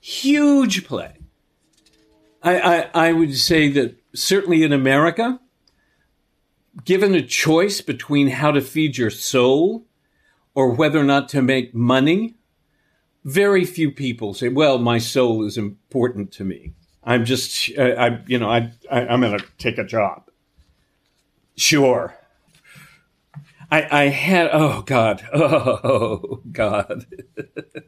Huge 0.00 0.86
play. 0.86 1.14
I, 2.42 2.60
I, 2.60 3.08
I 3.08 3.12
would 3.12 3.36
say 3.36 3.68
that 3.70 3.96
certainly 4.18 4.62
in 4.62 4.72
America, 4.72 5.40
given 6.84 7.14
a 7.14 7.22
choice 7.22 7.80
between 7.80 8.28
how 8.28 8.50
to 8.50 8.60
feed 8.60 8.98
your 8.98 9.10
soul 9.10 9.87
or 10.54 10.72
whether 10.72 10.98
or 10.98 11.04
not 11.04 11.28
to 11.30 11.42
make 11.42 11.75
money, 11.75 12.34
very 13.25 13.64
few 13.64 13.90
people 13.90 14.34
say, 14.34 14.48
"Well, 14.48 14.78
my 14.78 14.98
soul 14.98 15.44
is 15.44 15.56
important 15.56 16.32
to 16.32 16.44
me. 16.44 16.72
I'm 17.04 17.25
just, 17.25 17.70
uh, 17.78 17.82
I, 17.82 18.22
you 18.26 18.38
know, 18.38 18.50
I, 18.50 18.72
I 18.90 19.06
I'm 19.06 19.20
going 19.20 19.38
to 19.38 19.44
take 19.58 19.78
a 19.78 19.84
job." 19.84 20.30
Sure. 21.56 22.16
I, 23.70 24.04
I 24.04 24.08
had, 24.08 24.48
oh 24.52 24.82
God, 24.82 25.26
oh 25.32 26.40
God. 26.50 27.06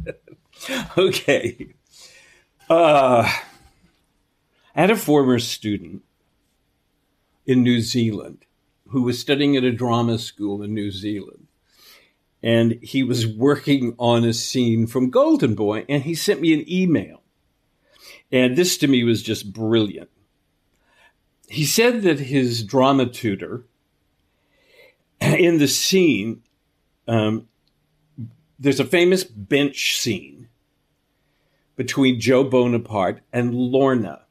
okay. 0.99 1.75
Uh, 2.69 3.33
I 4.75 4.81
had 4.81 4.91
a 4.91 4.97
former 4.97 5.39
student 5.39 6.03
in 7.47 7.63
New 7.63 7.81
Zealand 7.81 8.45
who 8.91 9.03
was 9.03 9.19
studying 9.19 9.57
at 9.57 9.65
a 9.65 9.73
drama 9.73 10.19
school 10.19 10.63
in 10.63 10.75
New 10.75 10.91
Zealand. 10.91 11.47
And 12.43 12.79
he 12.83 13.03
was 13.03 13.27
working 13.27 13.95
on 13.99 14.25
a 14.25 14.33
scene 14.33 14.87
from 14.87 15.11
Golden 15.11 15.55
Boy, 15.55 15.85
and 15.89 16.03
he 16.03 16.15
sent 16.15 16.41
me 16.41 16.53
an 16.55 16.71
email. 16.71 17.23
And 18.33 18.57
this 18.57 18.77
to 18.79 18.89
me 18.89 19.05
was 19.05 19.23
just 19.23 19.53
brilliant. 19.53 20.11
He 21.49 21.65
said 21.65 22.03
that 22.03 22.19
his 22.19 22.63
drama 22.63 23.07
tutor 23.07 23.65
in 25.21 25.59
the 25.59 25.69
scene, 25.69 26.43
um, 27.07 27.49
there's 28.59 28.81
a 28.81 28.85
famous 28.85 29.25
bench 29.25 29.99
scene 29.99 30.49
between 31.77 32.21
Joe 32.21 32.45
Bonaparte 32.45 33.21
and 33.33 33.55
Lorna. 33.55 34.23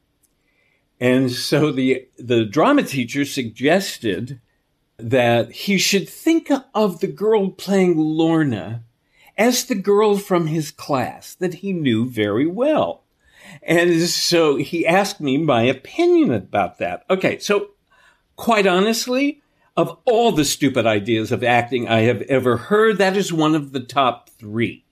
And 1.00 1.32
so 1.32 1.72
the, 1.72 2.06
the 2.18 2.44
drama 2.44 2.82
teacher 2.82 3.24
suggested 3.24 4.40
that 4.98 5.50
he 5.50 5.78
should 5.78 6.08
think 6.08 6.50
of 6.74 7.00
the 7.00 7.06
girl 7.06 7.50
playing 7.50 7.96
Lorna 7.96 8.84
as 9.38 9.64
the 9.64 9.74
girl 9.74 10.18
from 10.18 10.48
his 10.48 10.70
class 10.70 11.34
that 11.36 11.54
he 11.54 11.72
knew 11.72 12.08
very 12.08 12.46
well. 12.46 13.04
And 13.62 14.02
so 14.02 14.56
he 14.56 14.86
asked 14.86 15.20
me 15.20 15.38
my 15.38 15.62
opinion 15.62 16.32
about 16.32 16.78
that. 16.78 17.04
Okay, 17.08 17.38
so 17.38 17.70
quite 18.36 18.66
honestly, 18.66 19.40
of 19.78 19.98
all 20.04 20.32
the 20.32 20.44
stupid 20.44 20.86
ideas 20.86 21.32
of 21.32 21.42
acting 21.42 21.88
I 21.88 22.00
have 22.00 22.20
ever 22.22 22.58
heard, 22.58 22.98
that 22.98 23.16
is 23.16 23.32
one 23.32 23.54
of 23.54 23.72
the 23.72 23.80
top 23.80 24.28
three 24.28 24.84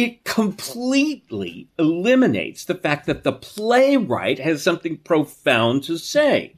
it 0.00 0.24
completely 0.24 1.68
eliminates 1.78 2.64
the 2.64 2.74
fact 2.74 3.06
that 3.06 3.22
the 3.22 3.32
playwright 3.32 4.38
has 4.38 4.62
something 4.62 4.96
profound 4.96 5.84
to 5.84 5.98
say. 5.98 6.54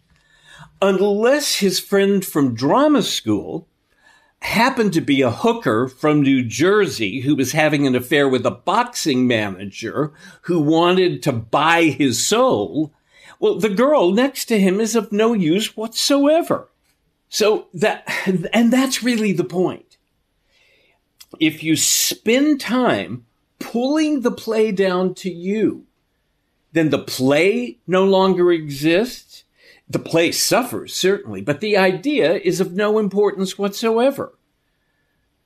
Unless 0.80 1.56
his 1.56 1.80
friend 1.80 2.24
from 2.24 2.54
drama 2.54 3.02
school 3.02 3.68
happened 4.40 4.92
to 4.92 5.00
be 5.00 5.22
a 5.22 5.30
hooker 5.30 5.88
from 5.88 6.22
New 6.22 6.44
Jersey 6.44 7.20
who 7.20 7.36
was 7.36 7.52
having 7.52 7.86
an 7.86 7.94
affair 7.94 8.28
with 8.28 8.46
a 8.46 8.50
boxing 8.50 9.26
manager 9.26 10.12
who 10.42 10.60
wanted 10.60 11.22
to 11.22 11.32
buy 11.32 11.84
his 11.84 12.24
soul, 12.24 12.92
well, 13.38 13.58
the 13.58 13.68
girl 13.68 14.12
next 14.12 14.46
to 14.46 14.58
him 14.58 14.80
is 14.80 14.94
of 14.94 15.12
no 15.12 15.32
use 15.32 15.76
whatsoever. 15.76 16.68
So 17.28 17.66
that, 17.74 18.08
and 18.52 18.72
that's 18.72 19.02
really 19.02 19.32
the 19.32 19.44
point 19.44 19.92
if 21.40 21.62
you 21.62 21.76
spend 21.76 22.60
time 22.60 23.26
pulling 23.62 24.20
the 24.20 24.30
play 24.30 24.72
down 24.72 25.14
to 25.14 25.30
you, 25.30 25.86
then 26.72 26.90
the 26.90 26.98
play 26.98 27.78
no 27.86 28.04
longer 28.04 28.50
exists. 28.52 29.44
the 29.88 29.98
play 29.98 30.32
suffers, 30.32 30.94
certainly, 30.94 31.42
but 31.42 31.60
the 31.60 31.76
idea 31.76 32.34
is 32.34 32.60
of 32.60 32.72
no 32.72 32.98
importance 32.98 33.58
whatsoever. 33.58 34.38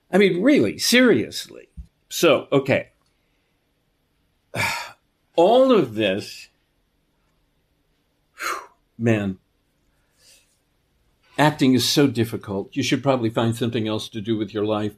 I 0.09 0.17
mean, 0.17 0.41
really, 0.41 0.77
seriously. 0.77 1.67
So, 2.07 2.47
okay. 2.51 2.89
All 5.35 5.71
of 5.71 5.95
this, 5.95 6.47
man, 8.97 9.37
acting 11.37 11.73
is 11.73 11.87
so 11.87 12.07
difficult. 12.07 12.75
You 12.75 12.83
should 12.83 13.03
probably 13.03 13.29
find 13.29 13.55
something 13.55 13.87
else 13.87 14.07
to 14.09 14.21
do 14.21 14.37
with 14.37 14.53
your 14.53 14.65
life. 14.65 14.93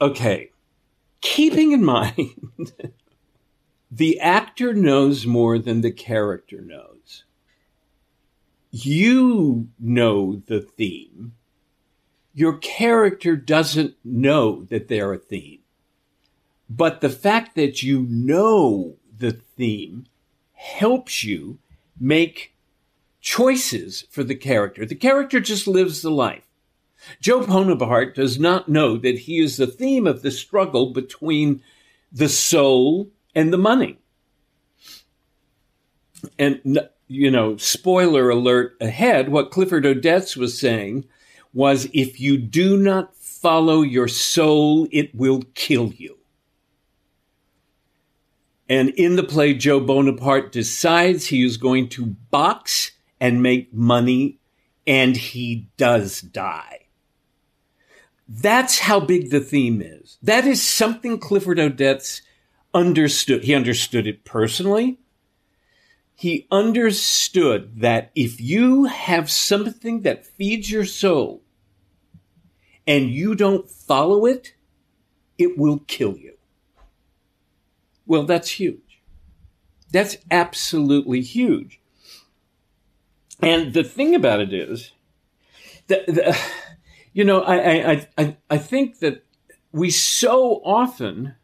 Okay. 0.00 0.50
Keeping 1.24 1.72
in 1.72 1.84
mind, 1.84 2.36
the 3.90 4.20
actor 4.20 4.72
knows 4.72 5.26
more 5.26 5.58
than 5.58 5.80
the 5.80 5.90
character 5.90 6.60
knows. 6.60 7.24
You 8.70 9.68
know 9.80 10.42
the 10.46 10.60
theme 10.60 11.32
your 12.34 12.58
character 12.58 13.36
doesn't 13.36 13.94
know 14.04 14.64
that 14.64 14.88
they're 14.88 15.12
a 15.12 15.18
theme. 15.18 15.60
But 16.68 17.00
the 17.00 17.08
fact 17.08 17.54
that 17.54 17.82
you 17.82 18.06
know 18.08 18.96
the 19.16 19.30
theme 19.30 20.06
helps 20.54 21.22
you 21.22 21.58
make 21.98 22.54
choices 23.20 24.04
for 24.10 24.24
the 24.24 24.34
character. 24.34 24.84
The 24.84 24.96
character 24.96 25.38
just 25.38 25.68
lives 25.68 26.02
the 26.02 26.10
life. 26.10 26.43
Joe 27.20 27.46
Bonaparte 27.46 28.14
does 28.14 28.38
not 28.38 28.68
know 28.68 28.96
that 28.96 29.20
he 29.20 29.40
is 29.40 29.56
the 29.56 29.66
theme 29.66 30.06
of 30.06 30.22
the 30.22 30.30
struggle 30.30 30.92
between 30.92 31.62
the 32.12 32.28
soul 32.28 33.10
and 33.34 33.52
the 33.52 33.58
money. 33.58 33.98
And, 36.38 36.88
you 37.08 37.30
know, 37.30 37.56
spoiler 37.56 38.30
alert 38.30 38.76
ahead, 38.80 39.28
what 39.28 39.50
Clifford 39.50 39.84
Odets 39.84 40.36
was 40.36 40.58
saying 40.58 41.04
was 41.52 41.88
if 41.92 42.20
you 42.20 42.38
do 42.38 42.76
not 42.76 43.14
follow 43.16 43.82
your 43.82 44.08
soul, 44.08 44.88
it 44.90 45.14
will 45.14 45.42
kill 45.54 45.92
you. 45.92 46.18
And 48.68 48.90
in 48.90 49.16
the 49.16 49.22
play, 49.22 49.52
Joe 49.52 49.80
Bonaparte 49.80 50.50
decides 50.50 51.26
he 51.26 51.44
is 51.44 51.58
going 51.58 51.90
to 51.90 52.06
box 52.06 52.92
and 53.20 53.42
make 53.42 53.74
money, 53.74 54.38
and 54.86 55.16
he 55.16 55.68
does 55.76 56.22
die. 56.22 56.83
That's 58.26 58.80
how 58.80 59.00
big 59.00 59.30
the 59.30 59.40
theme 59.40 59.82
is. 59.82 60.18
That 60.22 60.46
is 60.46 60.62
something 60.62 61.18
Clifford 61.18 61.58
Odets 61.58 62.22
understood. 62.72 63.44
He 63.44 63.54
understood 63.54 64.06
it 64.06 64.24
personally 64.24 64.98
he 66.14 66.46
understood 66.50 67.80
that 67.80 68.10
if 68.14 68.40
you 68.40 68.84
have 68.84 69.30
something 69.30 70.02
that 70.02 70.26
feeds 70.26 70.70
your 70.70 70.84
soul 70.84 71.42
and 72.86 73.10
you 73.10 73.34
don't 73.34 73.68
follow 73.68 74.26
it, 74.26 74.54
it 75.38 75.58
will 75.58 75.80
kill 75.86 76.16
you. 76.16 76.36
Well, 78.06 78.24
that's 78.24 78.52
huge. 78.52 79.02
That's 79.90 80.16
absolutely 80.30 81.22
huge. 81.22 81.80
And 83.42 83.74
the 83.74 83.84
thing 83.84 84.14
about 84.14 84.40
it 84.40 84.52
is 84.52 84.92
that, 85.88 86.06
the, 86.06 86.38
you 87.14 87.24
know, 87.24 87.40
I, 87.40 87.92
I, 87.92 88.08
I, 88.18 88.36
I 88.50 88.58
think 88.58 88.98
that 88.98 89.24
we 89.72 89.88
so 89.88 90.60
often, 90.64 91.34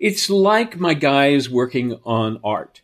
it's 0.00 0.28
like 0.28 0.80
my 0.80 0.94
guy 0.94 1.28
is 1.28 1.48
working 1.48 2.00
on 2.04 2.40
art 2.42 2.82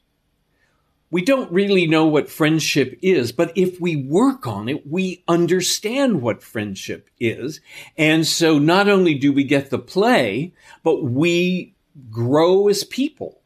we 1.11 1.23
don't 1.23 1.51
really 1.51 1.87
know 1.87 2.07
what 2.07 2.29
friendship 2.29 2.99
is, 3.01 3.33
but 3.33 3.53
if 3.57 3.81
we 3.81 3.97
work 3.97 4.47
on 4.47 4.69
it, 4.69 4.87
we 4.87 5.25
understand 5.27 6.21
what 6.21 6.43
friendship 6.43 7.09
is. 7.19 7.61
And 7.97 8.27
so 8.27 8.59
not 8.59 8.89
only 8.89 9.15
do 9.15 9.33
we 9.33 9.45
get 9.45 9.71
the 9.71 9.79
play, 9.79 10.53
but 10.83 11.05
we 11.05 11.75
grow 12.11 12.69
as 12.69 12.85
people. 12.85 13.41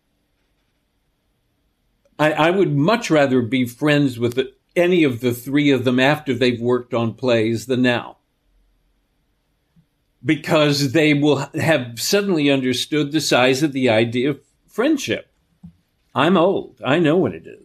I, 2.19 2.33
I 2.33 2.51
would 2.51 2.75
much 2.77 3.11
rather 3.11 3.43
be 3.43 3.65
friends 3.65 4.19
with 4.19 4.41
any 4.75 5.05
of 5.05 5.21
the 5.21 5.33
three 5.33 5.71
of 5.71 5.85
them 5.85 6.01
after 6.01 6.35
they've 6.35 6.61
worked 6.61 6.93
on 6.93 7.15
plays 7.15 7.67
than 7.67 7.83
now. 7.83 8.19
Because 10.25 10.93
they 10.93 11.15
will 11.15 11.49
have 11.55 12.01
suddenly 12.01 12.51
understood 12.51 13.11
the 13.11 13.21
size 13.21 13.63
of 13.63 13.73
the 13.73 13.89
idea 13.89 14.31
of 14.31 14.41
friendship. 14.69 15.33
I'm 16.15 16.37
old. 16.37 16.81
I 16.85 16.99
know 16.99 17.17
what 17.17 17.35
it 17.35 17.47
is. 17.47 17.63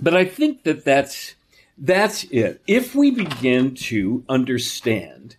But 0.00 0.14
I 0.14 0.24
think 0.24 0.64
that 0.64 0.84
that's, 0.84 1.34
that's 1.78 2.24
it. 2.24 2.60
If 2.66 2.94
we 2.94 3.10
begin 3.10 3.74
to 3.74 4.24
understand 4.28 5.36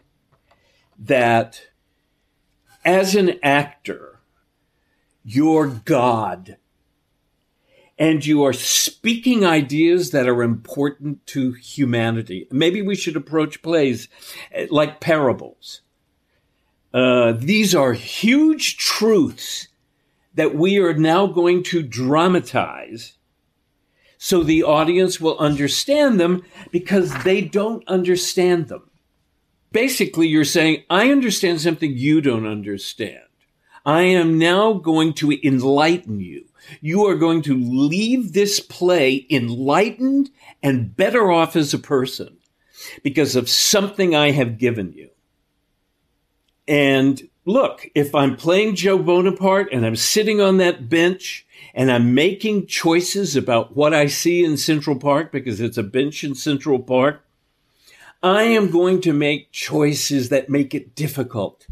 that 0.98 1.62
as 2.86 3.16
an 3.16 3.40
actor, 3.44 4.20
you're 5.24 5.68
God 5.68 6.58
and 7.98 8.26
you 8.26 8.44
are 8.44 8.54
speaking 8.54 9.46
ideas 9.46 10.12
that 10.12 10.28
are 10.28 10.44
important 10.44 11.26
to 11.28 11.52
humanity. 11.54 12.48
Maybe 12.52 12.82
we 12.82 12.96
should 12.96 13.16
approach 13.16 13.62
plays 13.62 14.08
eh, 14.52 14.68
like 14.70 15.00
parables. 15.00 15.82
Uh, 16.94 17.34
these 17.36 17.74
are 17.74 17.94
huge 17.94 18.78
truths 18.78 19.68
that 20.36 20.56
we 20.56 20.78
are 20.78 20.94
now 20.94 21.26
going 21.28 21.64
to 21.64 21.82
dramatize 21.82 23.14
so 24.24 24.42
the 24.42 24.64
audience 24.64 25.20
will 25.20 25.38
understand 25.38 26.18
them 26.18 26.44
because 26.72 27.14
they 27.26 27.42
don't 27.42 27.86
understand 27.90 28.70
them. 28.70 28.90
Basically, 29.74 30.30
you're 30.30 30.46
saying, 30.46 30.84
I 30.90 31.12
understand 31.12 31.60
something 31.60 31.92
you 31.92 32.22
don't 32.22 32.48
understand. 32.48 33.20
I 33.86 34.04
am 34.04 34.38
now 34.38 34.74
going 34.74 35.14
to 35.16 35.38
enlighten 35.46 36.22
you. 36.22 36.46
You 36.80 37.06
are 37.08 37.16
going 37.16 37.42
to 37.42 37.58
leave 37.58 38.32
this 38.32 38.62
play 38.62 39.28
enlightened 39.30 40.30
and 40.62 40.96
better 40.96 41.30
off 41.30 41.58
as 41.58 41.74
a 41.74 41.80
person 41.80 42.38
because 43.04 43.36
of 43.36 43.50
something 43.50 44.16
I 44.16 44.32
have 44.32 44.58
given 44.58 44.94
you. 44.94 45.10
And 46.68 47.22
look, 47.46 47.88
if 47.94 48.16
I'm 48.16 48.36
playing 48.36 48.76
Joe 48.76 48.98
Bonaparte 48.98 49.70
and 49.72 49.86
I'm 49.86 49.96
sitting 49.96 50.42
on 50.42 50.58
that 50.58 50.90
bench 50.90 51.46
and 51.74 51.92
I'm 51.92 52.14
making 52.14 52.68
choices 52.68 53.36
about 53.36 53.76
what 53.76 53.94
I 53.94 54.08
see 54.08 54.44
in 54.44 54.58
Central 54.58 54.98
Park 54.98 55.32
because 55.32 55.60
it's 55.60 55.78
a 55.78 55.84
bench 55.84 56.24
in 56.24 56.36
Central 56.36 56.80
Park, 56.80 57.26
I 58.22 58.44
am 58.44 58.72
going 58.72 59.02
to 59.02 59.12
make 59.12 59.52
choices 59.52 60.30
that 60.30 60.50
make 60.50 60.74
it 60.74 60.96
difficult. 60.96 61.68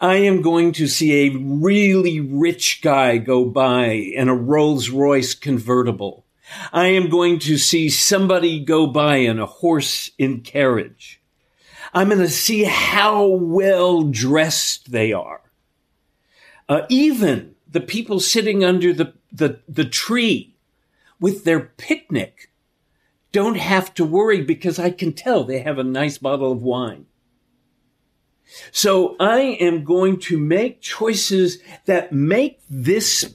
I 0.00 0.16
am 0.16 0.42
going 0.42 0.72
to 0.72 0.86
see 0.86 1.26
a 1.26 1.36
really 1.36 2.20
rich 2.20 2.80
guy 2.82 3.18
go 3.18 3.46
by 3.46 3.86
in 3.88 4.28
a 4.28 4.34
Rolls 4.34 4.90
Royce 4.90 5.34
convertible. 5.34 6.24
I 6.72 6.88
am 6.88 7.08
going 7.08 7.38
to 7.40 7.58
see 7.58 7.88
somebody 7.88 8.60
go 8.64 8.86
by 8.86 9.16
in 9.16 9.38
a 9.38 9.46
horse 9.46 10.10
in 10.18 10.40
carriage. 10.40 11.20
I'm 11.92 12.08
going 12.08 12.20
to 12.20 12.28
see 12.28 12.64
how 12.64 13.26
well 13.26 14.02
dressed 14.02 14.90
they 14.90 15.12
are. 15.12 15.42
Uh, 16.68 16.82
even 16.88 17.54
the 17.68 17.80
people 17.80 18.20
sitting 18.20 18.64
under 18.64 18.92
the, 18.92 19.14
the, 19.32 19.60
the 19.68 19.84
tree 19.84 20.56
with 21.20 21.44
their 21.44 21.60
picnic 21.60 22.50
don't 23.32 23.56
have 23.56 23.92
to 23.94 24.04
worry 24.04 24.40
because 24.40 24.78
I 24.78 24.90
can 24.90 25.12
tell 25.12 25.44
they 25.44 25.60
have 25.60 25.78
a 25.78 25.84
nice 25.84 26.18
bottle 26.18 26.52
of 26.52 26.62
wine. 26.62 27.06
So 28.70 29.16
I 29.18 29.40
am 29.60 29.84
going 29.84 30.18
to 30.20 30.38
make 30.38 30.80
choices 30.80 31.58
that 31.84 32.12
make 32.12 32.60
this, 32.70 33.34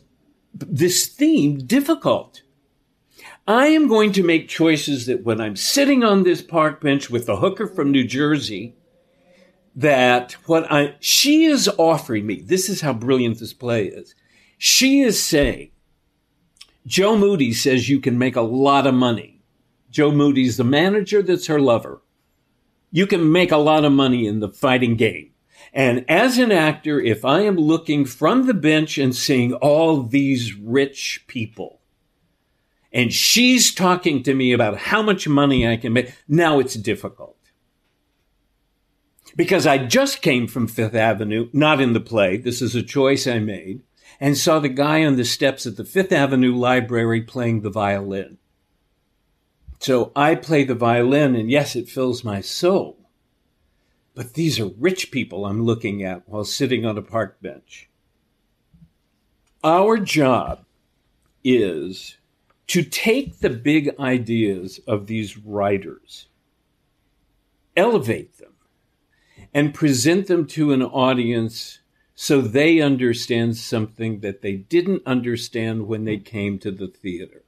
this 0.53 1.07
theme 1.07 1.59
difficult. 1.65 2.40
I 3.47 3.67
am 3.67 3.87
going 3.87 4.11
to 4.13 4.23
make 4.23 4.47
choices 4.47 5.07
that 5.07 5.23
when 5.23 5.41
I'm 5.41 5.55
sitting 5.55 6.03
on 6.03 6.23
this 6.23 6.41
park 6.41 6.79
bench 6.79 7.09
with 7.09 7.25
the 7.25 7.37
hooker 7.37 7.67
from 7.67 7.91
New 7.91 8.03
Jersey, 8.03 8.75
that 9.75 10.33
what 10.45 10.71
I, 10.71 10.95
she 10.99 11.45
is 11.45 11.69
offering 11.77 12.27
me, 12.27 12.41
this 12.41 12.69
is 12.69 12.81
how 12.81 12.93
brilliant 12.93 13.39
this 13.39 13.53
play 13.53 13.87
is. 13.87 14.13
She 14.57 15.01
is 15.01 15.21
saying, 15.21 15.71
Joe 16.85 17.17
Moody 17.17 17.51
says 17.51 17.89
you 17.89 17.99
can 17.99 18.17
make 18.17 18.35
a 18.35 18.41
lot 18.41 18.85
of 18.85 18.93
money. 18.93 19.41
Joe 19.89 20.11
Moody's 20.11 20.57
the 20.57 20.63
manager 20.63 21.21
that's 21.21 21.47
her 21.47 21.59
lover. 21.59 22.01
You 22.91 23.07
can 23.07 23.31
make 23.31 23.51
a 23.51 23.57
lot 23.57 23.85
of 23.85 23.91
money 23.91 24.27
in 24.27 24.39
the 24.39 24.49
fighting 24.49 24.95
game. 24.95 25.31
And 25.73 26.05
as 26.09 26.37
an 26.37 26.51
actor, 26.51 26.99
if 26.99 27.23
I 27.23 27.41
am 27.41 27.55
looking 27.55 28.05
from 28.05 28.45
the 28.45 28.53
bench 28.53 28.97
and 28.97 29.15
seeing 29.15 29.53
all 29.53 30.03
these 30.03 30.55
rich 30.55 31.23
people, 31.27 31.80
and 32.91 33.13
she's 33.13 33.73
talking 33.73 34.23
to 34.23 34.33
me 34.33 34.51
about 34.51 34.77
how 34.77 35.01
much 35.01 35.27
money 35.27 35.67
I 35.67 35.77
can 35.77 35.93
make, 35.93 36.13
now 36.27 36.59
it's 36.59 36.75
difficult. 36.75 37.37
Because 39.35 39.65
I 39.65 39.77
just 39.77 40.21
came 40.21 40.47
from 40.47 40.67
Fifth 40.67 40.95
Avenue, 40.95 41.49
not 41.53 41.79
in 41.79 41.93
the 41.93 42.01
play. 42.01 42.35
This 42.35 42.61
is 42.61 42.75
a 42.75 42.83
choice 42.83 43.27
I 43.27 43.39
made 43.39 43.81
and 44.19 44.37
saw 44.37 44.59
the 44.59 44.69
guy 44.69 45.05
on 45.05 45.15
the 45.15 45.25
steps 45.25 45.65
at 45.65 45.77
the 45.77 45.85
Fifth 45.85 46.11
Avenue 46.11 46.53
Library 46.53 47.21
playing 47.21 47.61
the 47.61 47.69
violin. 47.69 48.37
So 49.79 50.11
I 50.15 50.35
play 50.35 50.63
the 50.63 50.75
violin, 50.75 51.35
and 51.35 51.49
yes, 51.49 51.75
it 51.75 51.89
fills 51.89 52.23
my 52.23 52.39
soul. 52.41 53.09
But 54.13 54.33
these 54.33 54.59
are 54.59 54.67
rich 54.77 55.09
people 55.09 55.45
I'm 55.45 55.63
looking 55.63 56.03
at 56.03 56.27
while 56.27 56.43
sitting 56.43 56.85
on 56.85 56.97
a 56.97 57.01
park 57.01 57.41
bench. 57.41 57.89
Our 59.63 59.97
job 59.97 60.65
is 61.43 62.17
to 62.71 62.83
take 62.83 63.39
the 63.39 63.49
big 63.49 63.93
ideas 63.99 64.79
of 64.87 65.07
these 65.07 65.37
writers, 65.37 66.27
elevate 67.75 68.37
them, 68.37 68.53
and 69.53 69.73
present 69.73 70.27
them 70.27 70.47
to 70.47 70.71
an 70.71 70.81
audience 70.81 71.79
so 72.15 72.39
they 72.39 72.79
understand 72.79 73.57
something 73.57 74.21
that 74.21 74.41
they 74.41 74.53
didn't 74.53 75.03
understand 75.05 75.85
when 75.85 76.05
they 76.05 76.15
came 76.15 76.57
to 76.57 76.71
the 76.71 76.87
theater. 76.87 77.43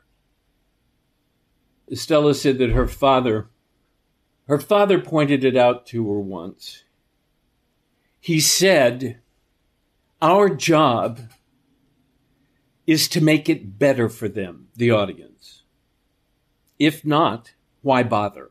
Stella 1.93 2.36
said 2.36 2.57
that 2.57 2.71
her 2.71 2.89
father 2.89 3.47
her 4.49 4.59
father 4.59 4.99
pointed 4.99 5.45
it 5.45 5.55
out 5.55 5.86
to 5.86 6.05
her 6.12 6.19
once. 6.19 6.83
He 8.19 8.41
said, 8.41 9.21
Our 10.21 10.49
job 10.49 11.21
is 12.85 13.07
to 13.09 13.21
make 13.21 13.49
it 13.49 13.79
better 13.79 14.09
for 14.09 14.27
them, 14.27 14.67
the 14.75 14.91
audience. 14.91 15.63
If 16.79 17.05
not, 17.05 17.53
why 17.81 18.03
bother? 18.03 18.49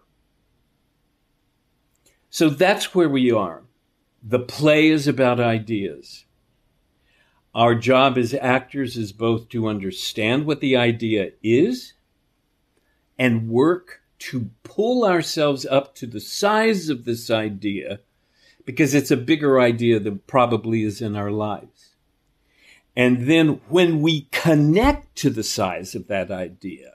So 2.31 2.49
that's 2.49 2.95
where 2.95 3.09
we 3.09 3.31
are. 3.31 3.63
The 4.23 4.39
play 4.39 4.89
is 4.89 5.07
about 5.07 5.41
ideas. 5.41 6.25
Our 7.55 7.75
job 7.75 8.17
as 8.17 8.33
actors 8.33 8.97
is 8.97 9.13
both 9.13 9.51
to 9.51 9.69
understand 9.69 10.47
what 10.47 10.61
the 10.61 10.77
idea 10.77 11.33
is 11.43 11.93
and 13.19 13.51
work 13.51 14.01
to 14.21 14.51
pull 14.63 15.05
ourselves 15.05 15.67
up 15.67 15.95
to 15.97 16.07
the 16.07 16.21
size 16.21 16.89
of 16.89 17.05
this 17.05 17.31
idea 17.31 18.01
because 18.65 18.95
it's 18.95 19.11
a 19.11 19.17
bigger 19.17 19.61
idea 19.61 19.99
than 19.99 20.21
probably 20.27 20.85
is 20.85 21.03
in 21.03 21.17
our 21.17 21.31
lives. 21.31 21.92
And 22.97 23.27
then 23.27 23.61
when 23.69 24.03
we 24.03 24.29
connect 24.31 25.17
to 25.17 25.31
the 25.31 25.43
size 25.43 25.95
of 25.95 26.09
that 26.09 26.31
idea, 26.31 26.95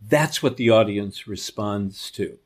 that's 0.00 0.42
what 0.42 0.56
the 0.56 0.70
audience 0.70 1.26
responds 1.26 2.10
to. 2.12 2.38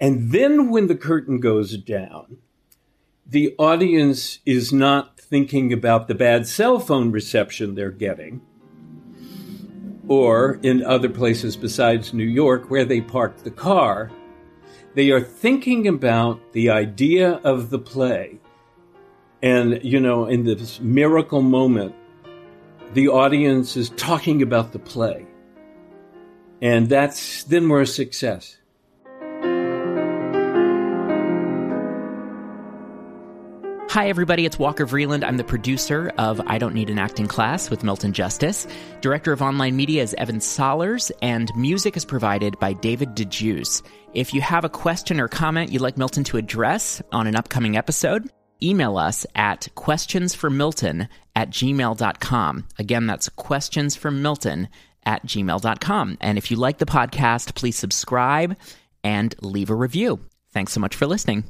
And 0.00 0.32
then 0.32 0.70
when 0.70 0.86
the 0.86 0.96
curtain 0.96 1.40
goes 1.40 1.76
down, 1.76 2.38
the 3.26 3.54
audience 3.58 4.38
is 4.46 4.72
not 4.72 5.18
thinking 5.18 5.72
about 5.72 6.06
the 6.06 6.14
bad 6.14 6.46
cell 6.46 6.78
phone 6.78 7.10
reception 7.10 7.74
they're 7.74 7.90
getting 7.90 8.40
or 10.08 10.60
in 10.62 10.84
other 10.84 11.08
places 11.08 11.56
besides 11.56 12.14
New 12.14 12.24
York 12.24 12.70
where 12.70 12.84
they 12.84 13.00
parked 13.00 13.42
the 13.42 13.50
car. 13.50 14.10
They 14.94 15.10
are 15.10 15.20
thinking 15.20 15.88
about 15.88 16.52
the 16.52 16.70
idea 16.70 17.32
of 17.42 17.70
the 17.70 17.78
play. 17.78 18.38
And, 19.42 19.84
you 19.84 20.00
know, 20.00 20.26
in 20.26 20.44
this 20.44 20.80
miracle 20.80 21.42
moment, 21.42 21.94
the 22.94 23.08
audience 23.08 23.76
is 23.76 23.90
talking 23.90 24.42
about 24.42 24.72
the 24.72 24.78
play. 24.78 25.26
And 26.62 26.88
that's, 26.88 27.44
then 27.44 27.68
we're 27.68 27.82
a 27.82 27.86
success. 27.86 28.56
Hi, 33.90 34.08
everybody. 34.08 34.44
It's 34.44 34.58
Walker 34.58 34.86
Vreeland. 34.86 35.24
I'm 35.24 35.38
the 35.38 35.44
producer 35.44 36.12
of 36.18 36.38
I 36.46 36.58
Don't 36.58 36.74
Need 36.74 36.90
an 36.90 36.98
Acting 36.98 37.26
Class 37.26 37.70
with 37.70 37.82
Milton 37.82 38.12
Justice. 38.12 38.66
Director 39.00 39.32
of 39.32 39.40
online 39.40 39.74
media 39.74 40.02
is 40.02 40.12
Evan 40.18 40.38
Solers, 40.38 41.10
and 41.22 41.50
music 41.56 41.96
is 41.96 42.04
provided 42.04 42.58
by 42.58 42.74
David 42.74 43.14
DeJuice. 43.14 43.82
If 44.12 44.34
you 44.34 44.42
have 44.42 44.64
a 44.64 44.68
question 44.68 45.18
or 45.18 45.28
comment 45.28 45.72
you'd 45.72 45.80
like 45.80 45.96
Milton 45.96 46.24
to 46.24 46.36
address 46.36 47.00
on 47.10 47.26
an 47.26 47.36
upcoming 47.36 47.78
episode, 47.78 48.28
email 48.62 48.96
us 48.96 49.26
at 49.34 49.68
questionsformilton 49.76 51.08
at 51.34 51.50
gmail.com. 51.50 52.64
Again, 52.78 53.06
that's 53.06 53.28
questionsformilton 53.28 54.68
at 55.04 55.24
gmail.com. 55.24 56.18
And 56.20 56.38
if 56.38 56.50
you 56.50 56.56
like 56.56 56.78
the 56.78 56.86
podcast, 56.86 57.54
please 57.54 57.76
subscribe 57.76 58.56
and 59.02 59.34
leave 59.40 59.70
a 59.70 59.74
review. 59.74 60.20
Thanks 60.52 60.72
so 60.72 60.80
much 60.80 60.94
for 60.96 61.06
listening. 61.06 61.44